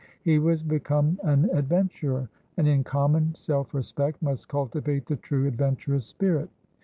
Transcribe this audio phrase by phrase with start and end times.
[0.23, 6.07] He was become an adventurer, and in common self respect must cultivate the true adventurous
[6.07, 6.49] spirit.